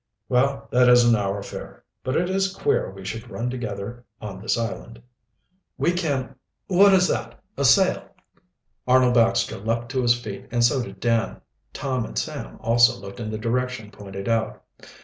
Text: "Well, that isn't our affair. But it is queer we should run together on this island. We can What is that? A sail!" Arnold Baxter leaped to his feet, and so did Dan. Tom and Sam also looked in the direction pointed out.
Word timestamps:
"Well, 0.29 0.67
that 0.71 0.89
isn't 0.89 1.15
our 1.15 1.37
affair. 1.37 1.83
But 2.03 2.15
it 2.15 2.27
is 2.27 2.51
queer 2.51 2.89
we 2.89 3.05
should 3.05 3.29
run 3.29 3.51
together 3.51 4.03
on 4.19 4.41
this 4.41 4.57
island. 4.57 4.99
We 5.77 5.91
can 5.91 6.33
What 6.65 6.91
is 6.91 7.07
that? 7.09 7.39
A 7.55 7.63
sail!" 7.63 8.05
Arnold 8.87 9.13
Baxter 9.13 9.59
leaped 9.59 9.89
to 9.89 10.01
his 10.01 10.19
feet, 10.19 10.47
and 10.49 10.63
so 10.63 10.81
did 10.81 10.99
Dan. 10.99 11.39
Tom 11.71 12.03
and 12.07 12.17
Sam 12.17 12.57
also 12.61 12.99
looked 12.99 13.19
in 13.19 13.29
the 13.29 13.37
direction 13.37 13.91
pointed 13.91 14.27
out. 14.27 14.63